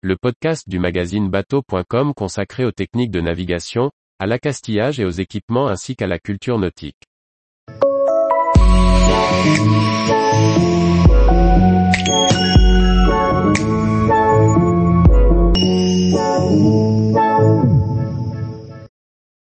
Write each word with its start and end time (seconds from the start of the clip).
le 0.00 0.16
podcast 0.16 0.68
du 0.68 0.78
magazine 0.78 1.28
bateau.com 1.28 2.14
consacré 2.14 2.64
aux 2.64 2.70
techniques 2.70 3.10
de 3.10 3.20
navigation, 3.20 3.90
à 4.20 4.26
l'accastillage 4.26 5.00
et 5.00 5.04
aux 5.04 5.10
équipements 5.10 5.66
ainsi 5.66 5.96
qu'à 5.96 6.06
la 6.06 6.20
culture 6.20 6.56
nautique. 6.56 7.02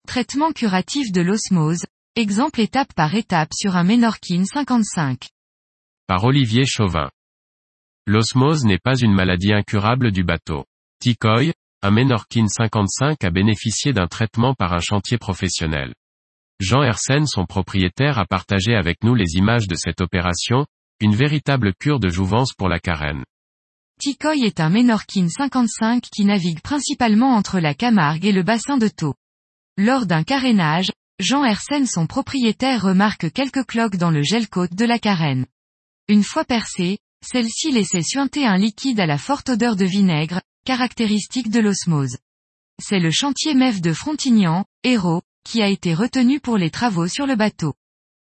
Traitement 0.07 0.51
curatif 0.53 1.11
de 1.11 1.21
l'osmose, 1.21 1.85
exemple 2.15 2.61
étape 2.61 2.93
par 2.95 3.13
étape 3.13 3.49
sur 3.53 3.75
un 3.75 3.83
Menorkin 3.83 4.43
55. 4.45 5.27
Par 6.07 6.23
Olivier 6.23 6.65
Chauvin. 6.65 7.11
L'osmose 8.07 8.65
n'est 8.65 8.79
pas 8.79 8.97
une 8.97 9.13
maladie 9.13 9.53
incurable 9.53 10.11
du 10.11 10.23
bateau. 10.23 10.65
Tikoi, 10.99 11.53
un 11.83 11.91
Menorkin 11.91 12.47
55 12.47 13.23
a 13.23 13.29
bénéficié 13.29 13.93
d'un 13.93 14.07
traitement 14.07 14.55
par 14.55 14.73
un 14.73 14.79
chantier 14.79 15.17
professionnel. 15.17 15.93
Jean 16.59 16.83
Hersen, 16.83 17.25
son 17.25 17.45
propriétaire, 17.45 18.19
a 18.19 18.25
partagé 18.25 18.75
avec 18.75 19.03
nous 19.03 19.15
les 19.15 19.35
images 19.35 19.67
de 19.67 19.75
cette 19.75 20.01
opération, 20.01 20.65
une 20.99 21.15
véritable 21.15 21.73
cure 21.75 21.99
de 21.99 22.09
jouvence 22.09 22.53
pour 22.53 22.69
la 22.69 22.79
carène. 22.79 23.23
Tikoi 23.99 24.35
est 24.37 24.59
un 24.59 24.69
Menorkin 24.69 25.27
55 25.27 26.01
qui 26.01 26.25
navigue 26.25 26.61
principalement 26.61 27.35
entre 27.35 27.59
la 27.59 27.75
Camargue 27.75 28.25
et 28.25 28.31
le 28.31 28.41
bassin 28.41 28.77
de 28.77 28.87
Thau. 28.87 29.13
Lors 29.77 30.07
d'un 30.07 30.23
carénage, 30.23 30.91
Jean 31.19 31.43
Hersen 31.43 31.85
son 31.85 32.07
propriétaire 32.07 32.81
remarque 32.81 33.31
quelques 33.31 33.65
cloques 33.65 33.97
dans 33.97 34.09
le 34.09 34.23
gel-côte 34.23 34.73
de 34.73 34.85
la 34.85 34.97
carène. 34.97 35.45
Une 36.07 36.23
fois 36.23 36.45
percée, 36.45 36.97
celle-ci 37.23 37.71
laissait 37.71 38.03
suinter 38.03 38.45
un 38.45 38.57
liquide 38.57 38.99
à 38.99 39.05
la 39.05 39.17
forte 39.17 39.49
odeur 39.49 39.75
de 39.75 39.85
vinaigre, 39.85 40.41
caractéristique 40.65 41.49
de 41.49 41.59
l'osmose. 41.59 42.17
C'est 42.81 42.99
le 42.99 43.11
chantier 43.11 43.53
MEF 43.53 43.81
de 43.81 43.93
Frontignan, 43.93 44.65
Hérault, 44.83 45.21
qui 45.43 45.61
a 45.61 45.67
été 45.67 45.93
retenu 45.93 46.39
pour 46.39 46.57
les 46.57 46.69
travaux 46.69 47.07
sur 47.07 47.25
le 47.25 47.35
bateau. 47.35 47.73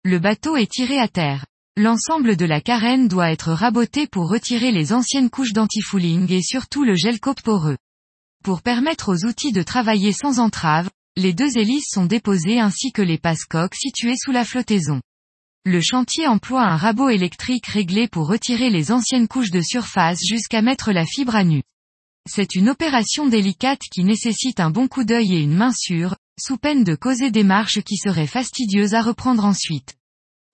Le 0.04 0.20
bateau 0.20 0.56
est 0.56 0.72
tiré 0.72 1.00
à 1.00 1.08
terre. 1.08 1.46
L'ensemble 1.78 2.36
de 2.36 2.46
la 2.46 2.62
carène 2.62 3.08
doit 3.08 3.32
être 3.32 3.52
raboté 3.52 4.08
pour 4.08 4.30
retirer 4.30 4.72
les 4.72 4.92
anciennes 4.92 5.30
couches 5.30 5.54
d'antifouling 5.54 6.32
et 6.32 6.42
surtout 6.42 6.84
le 6.84 6.96
gel-côte 6.96 7.42
poreux. 7.42 7.78
Pour 8.44 8.62
permettre 8.62 9.14
aux 9.14 9.26
outils 9.26 9.52
de 9.52 9.64
travailler 9.64 10.14
sans 10.14 10.40
entrave, 10.40 10.90
les 11.16 11.34
deux 11.34 11.58
hélices 11.58 11.90
sont 11.90 12.06
déposées 12.06 12.60
ainsi 12.60 12.92
que 12.92 13.02
les 13.02 13.18
passe-coques 13.18 13.76
situées 13.76 14.16
sous 14.18 14.32
la 14.32 14.46
flottaison. 14.46 15.02
Le 15.72 15.82
chantier 15.82 16.26
emploie 16.26 16.64
un 16.64 16.78
rabot 16.78 17.10
électrique 17.10 17.68
réglé 17.68 18.08
pour 18.08 18.28
retirer 18.28 18.72
les 18.72 18.92
anciennes 18.92 19.28
couches 19.28 19.52
de 19.52 19.62
surface 19.62 20.18
jusqu'à 20.28 20.64
mettre 20.64 20.92
la 20.92 21.06
fibre 21.06 21.36
à 21.36 21.44
nu. 21.44 21.62
C'est 22.28 22.56
une 22.56 22.70
opération 22.70 23.28
délicate 23.28 23.82
qui 23.94 24.04
nécessite 24.04 24.60
un 24.60 24.72
bon 24.72 24.88
coup 24.88 25.04
d'œil 25.04 25.36
et 25.36 25.40
une 25.40 25.54
main 25.54 25.72
sûre, 25.72 26.16
sous 26.40 26.58
peine 26.58 26.84
de 26.84 26.96
causer 26.96 27.30
des 27.30 27.44
marches 27.44 27.84
qui 27.84 27.98
seraient 27.98 28.26
fastidieuses 28.26 28.96
à 28.96 29.04
reprendre 29.04 29.46
ensuite. 29.46 29.96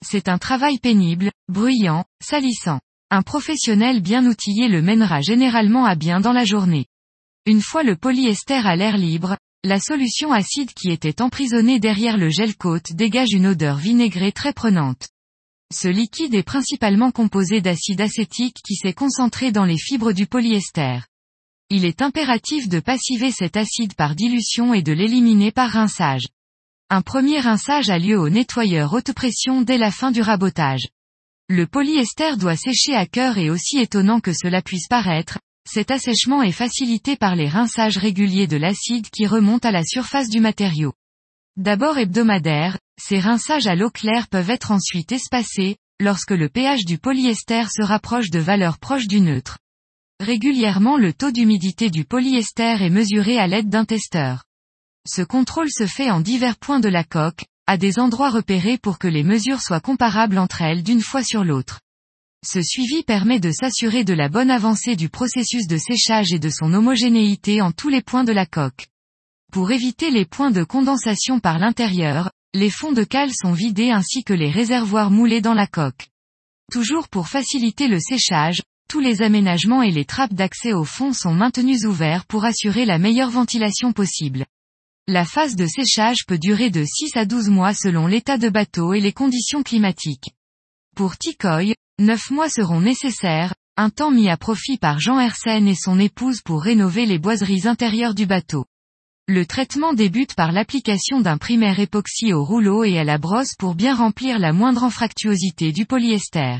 C'est 0.05 0.27
un 0.27 0.37
travail 0.37 0.79
pénible, 0.79 1.31
bruyant, 1.47 2.03
salissant. 2.21 2.81
Un 3.09 3.21
professionnel 3.21 4.01
bien 4.01 4.25
outillé 4.25 4.67
le 4.67 4.81
mènera 4.81 5.21
généralement 5.21 5.85
à 5.85 5.95
bien 5.95 6.19
dans 6.19 6.33
la 6.33 6.43
journée. 6.43 6.87
Une 7.45 7.61
fois 7.61 7.83
le 7.83 7.95
polyester 7.95 8.55
à 8.55 8.75
l'air 8.75 8.97
libre, 8.97 9.37
la 9.65 9.79
solution 9.79 10.31
acide 10.31 10.73
qui 10.73 10.91
était 10.91 11.23
emprisonnée 11.23 11.79
derrière 11.79 12.17
le 12.17 12.29
gel-côte 12.29 12.93
dégage 12.93 13.31
une 13.31 13.47
odeur 13.47 13.77
vinaigrée 13.77 14.31
très 14.31 14.53
prenante. 14.53 15.07
Ce 15.73 15.87
liquide 15.87 16.35
est 16.35 16.43
principalement 16.43 17.09
composé 17.09 17.61
d'acide 17.61 18.01
acétique 18.01 18.57
qui 18.63 18.75
s'est 18.75 18.93
concentré 18.93 19.51
dans 19.51 19.65
les 19.65 19.79
fibres 19.79 20.13
du 20.13 20.27
polyester. 20.27 20.99
Il 21.71 21.83
est 21.83 22.03
impératif 22.03 22.69
de 22.69 22.79
passiver 22.79 23.31
cet 23.31 23.57
acide 23.57 23.95
par 23.95 24.13
dilution 24.13 24.75
et 24.75 24.83
de 24.83 24.93
l'éliminer 24.93 25.51
par 25.51 25.71
rinçage. 25.71 26.27
Un 26.91 27.01
premier 27.01 27.39
rinçage 27.39 27.89
a 27.89 27.97
lieu 27.97 28.19
au 28.19 28.29
nettoyeur 28.29 28.93
haute 28.93 29.13
pression 29.13 29.63
dès 29.63 29.79
la 29.79 29.89
fin 29.89 30.11
du 30.11 30.21
rabotage. 30.21 30.87
Le 31.49 31.65
polyester 31.65 32.37
doit 32.37 32.55
sécher 32.55 32.93
à 32.93 33.07
cœur 33.07 33.39
et 33.39 33.49
aussi 33.49 33.79
étonnant 33.79 34.19
que 34.19 34.33
cela 34.33 34.61
puisse 34.61 34.87
paraître, 34.87 35.39
cet 35.67 35.91
assèchement 35.91 36.43
est 36.43 36.51
facilité 36.51 37.15
par 37.15 37.35
les 37.35 37.49
rinçages 37.49 37.97
réguliers 37.97 38.47
de 38.47 38.57
l'acide 38.57 39.09
qui 39.09 39.25
remonte 39.25 39.65
à 39.65 39.71
la 39.71 39.83
surface 39.83 40.29
du 40.29 40.39
matériau. 40.39 40.93
D'abord 41.57 41.97
hebdomadaires, 41.97 42.77
ces 43.01 43.19
rinçages 43.19 43.67
à 43.67 43.75
l'eau 43.75 43.89
claire 43.89 44.27
peuvent 44.27 44.49
être 44.49 44.71
ensuite 44.71 45.11
espacés, 45.11 45.77
lorsque 45.99 46.31
le 46.31 46.49
pH 46.49 46.85
du 46.85 46.97
polyester 46.97 47.63
se 47.69 47.83
rapproche 47.83 48.29
de 48.29 48.39
valeurs 48.39 48.77
proches 48.77 49.07
du 49.07 49.21
neutre. 49.21 49.57
Régulièrement 50.19 50.97
le 50.97 51.13
taux 51.13 51.31
d'humidité 51.31 51.89
du 51.89 52.05
polyester 52.05 52.77
est 52.81 52.89
mesuré 52.89 53.37
à 53.37 53.47
l'aide 53.47 53.69
d'un 53.69 53.85
testeur. 53.85 54.43
Ce 55.07 55.21
contrôle 55.21 55.69
se 55.69 55.87
fait 55.87 56.09
en 56.09 56.19
divers 56.19 56.57
points 56.57 56.79
de 56.79 56.89
la 56.89 57.03
coque, 57.03 57.45
à 57.67 57.77
des 57.77 57.99
endroits 57.99 58.29
repérés 58.29 58.77
pour 58.77 58.99
que 58.99 59.07
les 59.07 59.23
mesures 59.23 59.61
soient 59.61 59.79
comparables 59.79 60.37
entre 60.37 60.61
elles 60.61 60.83
d'une 60.83 61.01
fois 61.01 61.23
sur 61.23 61.43
l'autre. 61.43 61.81
Ce 62.47 62.61
suivi 62.61 63.01
permet 63.01 63.39
de 63.39 63.49
s'assurer 63.51 64.03
de 64.03 64.13
la 64.13 64.29
bonne 64.29 64.51
avancée 64.51 64.95
du 64.95 65.09
processus 65.09 65.65
de 65.65 65.77
séchage 65.77 66.31
et 66.31 66.37
de 66.37 66.51
son 66.51 66.75
homogénéité 66.75 67.59
en 67.59 67.71
tous 67.71 67.89
les 67.89 68.03
points 68.03 68.23
de 68.23 68.31
la 68.31 68.45
coque. 68.45 68.87
Pour 69.51 69.71
éviter 69.71 70.11
les 70.11 70.25
points 70.25 70.51
de 70.51 70.63
condensation 70.63 71.39
par 71.39 71.57
l'intérieur, 71.57 72.29
les 72.53 72.69
fonds 72.69 72.91
de 72.91 73.03
cale 73.03 73.31
sont 73.33 73.53
vidés 73.53 73.89
ainsi 73.89 74.23
que 74.23 74.33
les 74.33 74.51
réservoirs 74.51 75.09
moulés 75.09 75.41
dans 75.41 75.55
la 75.55 75.65
coque. 75.65 76.09
Toujours 76.71 77.09
pour 77.09 77.29
faciliter 77.29 77.87
le 77.87 77.99
séchage, 77.99 78.61
tous 78.87 78.99
les 78.99 79.23
aménagements 79.23 79.81
et 79.81 79.91
les 79.91 80.05
trappes 80.05 80.35
d'accès 80.35 80.71
au 80.71 80.83
fond 80.83 81.13
sont 81.13 81.33
maintenus 81.33 81.83
ouverts 81.85 82.25
pour 82.25 82.45
assurer 82.45 82.85
la 82.85 82.99
meilleure 82.99 83.31
ventilation 83.31 83.91
possible. 83.91 84.45
La 85.07 85.25
phase 85.25 85.55
de 85.55 85.65
séchage 85.65 86.27
peut 86.27 86.37
durer 86.37 86.69
de 86.69 86.85
6 86.85 87.17
à 87.17 87.25
12 87.25 87.49
mois 87.49 87.73
selon 87.73 88.05
l'état 88.05 88.37
de 88.37 88.49
bateau 88.49 88.93
et 88.93 89.01
les 89.01 89.13
conditions 89.13 89.63
climatiques. 89.63 90.29
Pour 90.95 91.17
Tikoi, 91.17 91.75
Neuf 91.99 92.31
mois 92.31 92.47
seront 92.47 92.79
nécessaires, 92.79 93.53
un 93.75 93.89
temps 93.89 94.11
mis 94.11 94.29
à 94.29 94.37
profit 94.37 94.77
par 94.77 94.97
Jean 95.01 95.19
Hersen 95.19 95.67
et 95.67 95.75
son 95.75 95.99
épouse 95.99 96.39
pour 96.41 96.63
rénover 96.63 97.05
les 97.05 97.19
boiseries 97.19 97.67
intérieures 97.67 98.15
du 98.15 98.25
bateau. 98.25 98.63
Le 99.27 99.45
traitement 99.45 99.93
débute 99.93 100.35
par 100.35 100.53
l'application 100.53 101.19
d'un 101.19 101.37
primaire 101.37 101.81
époxy 101.81 102.31
au 102.31 102.45
rouleau 102.45 102.85
et 102.85 102.97
à 102.97 103.03
la 103.03 103.17
brosse 103.17 103.55
pour 103.59 103.75
bien 103.75 103.93
remplir 103.93 104.39
la 104.39 104.53
moindre 104.53 104.83
anfractuosité 104.83 105.73
du 105.73 105.85
polyester. 105.85 106.59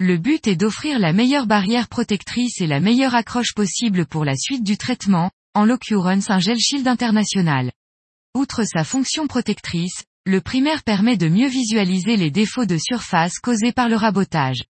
Le 0.00 0.16
but 0.16 0.46
est 0.46 0.56
d'offrir 0.56 0.98
la 0.98 1.12
meilleure 1.12 1.46
barrière 1.46 1.88
protectrice 1.88 2.62
et 2.62 2.66
la 2.66 2.80
meilleure 2.80 3.14
accroche 3.14 3.52
possible 3.54 4.06
pour 4.06 4.24
la 4.24 4.34
suite 4.34 4.64
du 4.64 4.78
traitement, 4.78 5.30
en 5.52 5.66
l'occurrence 5.66 6.30
un 6.30 6.38
gel 6.38 6.58
shield 6.58 6.88
international. 6.88 7.70
Outre 8.34 8.64
sa 8.64 8.82
fonction 8.84 9.26
protectrice, 9.26 10.04
le 10.28 10.42
primaire 10.42 10.82
permet 10.82 11.16
de 11.16 11.26
mieux 11.26 11.48
visualiser 11.48 12.18
les 12.18 12.30
défauts 12.30 12.66
de 12.66 12.76
surface 12.76 13.38
causés 13.38 13.72
par 13.72 13.88
le 13.88 13.96
rabotage. 13.96 14.62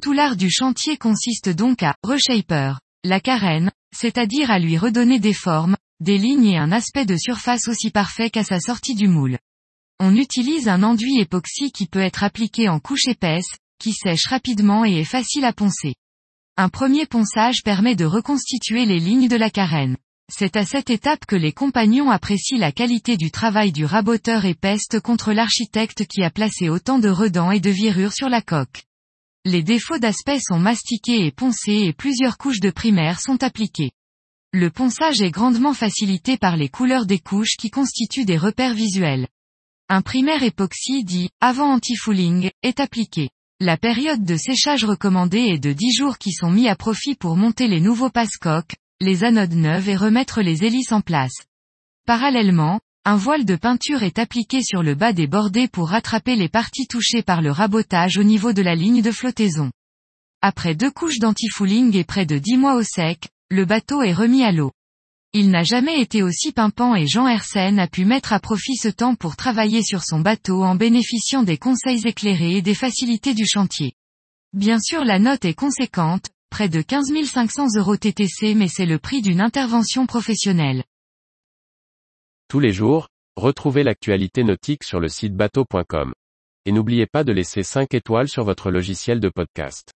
Tout 0.00 0.12
l'art 0.12 0.36
du 0.36 0.48
chantier 0.48 0.96
consiste 0.96 1.48
donc 1.48 1.82
à 1.82 1.96
reshaper 2.04 2.74
la 3.02 3.18
carène, 3.18 3.72
c'est-à-dire 3.92 4.52
à 4.52 4.60
lui 4.60 4.78
redonner 4.78 5.18
des 5.18 5.32
formes, 5.32 5.76
des 5.98 6.18
lignes 6.18 6.46
et 6.46 6.56
un 6.56 6.70
aspect 6.70 7.04
de 7.04 7.16
surface 7.16 7.66
aussi 7.66 7.90
parfait 7.90 8.30
qu'à 8.30 8.44
sa 8.44 8.60
sortie 8.60 8.94
du 8.94 9.08
moule. 9.08 9.38
On 9.98 10.14
utilise 10.14 10.68
un 10.68 10.84
enduit 10.84 11.18
époxy 11.18 11.72
qui 11.72 11.88
peut 11.88 11.98
être 11.98 12.22
appliqué 12.22 12.68
en 12.68 12.78
couche 12.78 13.08
épaisse, 13.08 13.56
qui 13.80 13.94
sèche 13.94 14.28
rapidement 14.28 14.84
et 14.84 15.00
est 15.00 15.04
facile 15.04 15.44
à 15.44 15.52
poncer. 15.52 15.96
Un 16.56 16.68
premier 16.68 17.06
ponçage 17.06 17.64
permet 17.64 17.96
de 17.96 18.04
reconstituer 18.04 18.86
les 18.86 19.00
lignes 19.00 19.26
de 19.26 19.36
la 19.36 19.50
carène. 19.50 19.96
C'est 20.30 20.56
à 20.56 20.64
cette 20.64 20.90
étape 20.90 21.26
que 21.26 21.36
les 21.36 21.52
compagnons 21.52 22.10
apprécient 22.10 22.58
la 22.58 22.72
qualité 22.72 23.16
du 23.16 23.30
travail 23.30 23.72
du 23.72 23.84
raboteur 23.84 24.44
et 24.44 24.54
pestent 24.54 25.00
contre 25.00 25.32
l'architecte 25.32 26.06
qui 26.06 26.22
a 26.22 26.30
placé 26.30 26.68
autant 26.68 26.98
de 26.98 27.08
redans 27.08 27.50
et 27.50 27.60
de 27.60 27.70
virures 27.70 28.12
sur 28.12 28.28
la 28.28 28.42
coque. 28.42 28.84
Les 29.44 29.62
défauts 29.62 29.98
d'aspect 29.98 30.38
sont 30.40 30.58
mastiqués 30.58 31.26
et 31.26 31.32
poncés 31.32 31.82
et 31.84 31.92
plusieurs 31.92 32.38
couches 32.38 32.60
de 32.60 32.70
primaire 32.70 33.20
sont 33.20 33.42
appliquées. 33.42 33.90
Le 34.52 34.70
ponçage 34.70 35.20
est 35.20 35.30
grandement 35.30 35.74
facilité 35.74 36.36
par 36.36 36.56
les 36.56 36.68
couleurs 36.68 37.06
des 37.06 37.18
couches 37.18 37.56
qui 37.58 37.70
constituent 37.70 38.24
des 38.24 38.36
repères 38.36 38.74
visuels. 38.74 39.26
Un 39.88 40.02
primaire 40.02 40.42
époxy 40.42 41.04
dit, 41.04 41.30
avant 41.40 41.72
anti-fouling, 41.72 42.50
est 42.62 42.78
appliqué. 42.78 43.30
La 43.60 43.76
période 43.76 44.24
de 44.24 44.36
séchage 44.36 44.84
recommandée 44.84 45.38
est 45.38 45.58
de 45.58 45.72
10 45.72 45.92
jours 45.92 46.18
qui 46.18 46.32
sont 46.32 46.50
mis 46.50 46.68
à 46.68 46.76
profit 46.76 47.14
pour 47.14 47.36
monter 47.36 47.66
les 47.66 47.80
nouveaux 47.80 48.10
passe-coques, 48.10 48.74
les 49.02 49.24
anodes 49.24 49.54
neuves 49.54 49.88
et 49.88 49.96
remettre 49.96 50.42
les 50.42 50.64
hélices 50.64 50.92
en 50.92 51.00
place. 51.00 51.44
Parallèlement, 52.06 52.80
un 53.04 53.16
voile 53.16 53.44
de 53.44 53.56
peinture 53.56 54.04
est 54.04 54.20
appliqué 54.20 54.62
sur 54.62 54.82
le 54.84 54.94
bas 54.94 55.12
des 55.12 55.26
bordées 55.26 55.66
pour 55.66 55.88
rattraper 55.88 56.36
les 56.36 56.48
parties 56.48 56.86
touchées 56.86 57.22
par 57.22 57.42
le 57.42 57.50
rabotage 57.50 58.16
au 58.16 58.22
niveau 58.22 58.52
de 58.52 58.62
la 58.62 58.76
ligne 58.76 59.02
de 59.02 59.10
flottaison. 59.10 59.72
Après 60.40 60.76
deux 60.76 60.90
couches 60.90 61.18
d'antifouling 61.18 61.96
et 61.96 62.04
près 62.04 62.26
de 62.26 62.38
dix 62.38 62.56
mois 62.56 62.76
au 62.76 62.82
sec, 62.84 63.28
le 63.50 63.64
bateau 63.64 64.02
est 64.02 64.12
remis 64.12 64.44
à 64.44 64.52
l'eau. 64.52 64.70
Il 65.32 65.50
n'a 65.50 65.64
jamais 65.64 66.00
été 66.00 66.22
aussi 66.22 66.52
pimpant 66.52 66.94
et 66.94 67.06
Jean 67.08 67.26
Hersen 67.26 67.80
a 67.80 67.88
pu 67.88 68.04
mettre 68.04 68.32
à 68.32 68.38
profit 68.38 68.76
ce 68.76 68.88
temps 68.88 69.16
pour 69.16 69.34
travailler 69.34 69.82
sur 69.82 70.04
son 70.04 70.20
bateau 70.20 70.62
en 70.62 70.76
bénéficiant 70.76 71.42
des 71.42 71.58
conseils 71.58 72.06
éclairés 72.06 72.58
et 72.58 72.62
des 72.62 72.74
facilités 72.74 73.34
du 73.34 73.46
chantier. 73.46 73.94
Bien 74.52 74.78
sûr 74.78 75.04
la 75.04 75.18
note 75.18 75.44
est 75.44 75.54
conséquente, 75.54 76.28
près 76.52 76.68
de 76.68 76.82
15 76.82 77.10
500 77.24 77.78
euros 77.78 77.96
TTC 77.96 78.54
mais 78.54 78.68
c'est 78.68 78.84
le 78.84 78.98
prix 78.98 79.22
d'une 79.22 79.40
intervention 79.40 80.06
professionnelle. 80.06 80.84
Tous 82.46 82.60
les 82.60 82.72
jours, 82.72 83.08
retrouvez 83.36 83.82
l'actualité 83.82 84.44
nautique 84.44 84.84
sur 84.84 85.00
le 85.00 85.08
site 85.08 85.34
bateau.com. 85.34 86.12
Et 86.66 86.72
n'oubliez 86.72 87.06
pas 87.06 87.24
de 87.24 87.32
laisser 87.32 87.62
5 87.62 87.94
étoiles 87.94 88.28
sur 88.28 88.44
votre 88.44 88.70
logiciel 88.70 89.18
de 89.18 89.30
podcast. 89.30 89.92